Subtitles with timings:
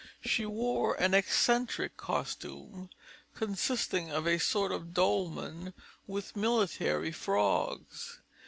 [0.25, 2.89] She wore an eccentric costume,
[3.35, 5.75] consisting of a sort of dolman
[6.07, 8.19] with military frogs.